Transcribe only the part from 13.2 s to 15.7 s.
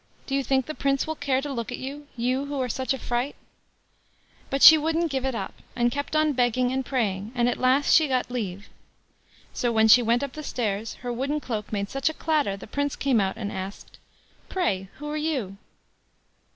out and asked: "Pray who are you?"